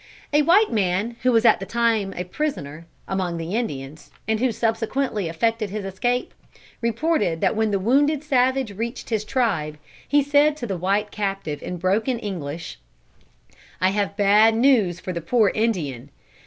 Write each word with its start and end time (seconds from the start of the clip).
A 0.33 0.41
white 0.41 0.71
man 0.73 1.15
who 1.21 1.31
was 1.31 1.45
at 1.45 1.59
that 1.59 1.69
time 1.69 2.11
a 2.17 2.23
prisoner 2.23 2.87
among 3.07 3.37
the 3.37 3.53
Indians 3.55 4.09
and 4.27 4.39
who 4.39 4.51
subsequently 4.51 5.29
effected 5.29 5.69
his 5.69 5.85
escape, 5.85 6.33
reported 6.81 7.39
that 7.41 7.55
when 7.55 7.69
the 7.69 7.77
wounded 7.77 8.23
savage 8.23 8.71
reached 8.71 9.11
his 9.11 9.23
tribe 9.23 9.77
he 10.07 10.23
said 10.23 10.57
to 10.57 10.65
the 10.65 10.75
white 10.75 11.11
captive 11.11 11.61
in 11.61 11.77
broken 11.77 12.17
English: 12.17 12.79
"I 13.79 13.89
have 13.91 14.17
bad 14.17 14.55
news 14.55 14.99
for 14.99 15.13
the 15.13 15.21
poor 15.21 15.49
Indian. 15.49 16.09